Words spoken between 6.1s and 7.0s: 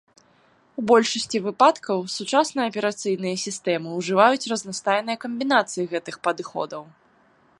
падыходаў.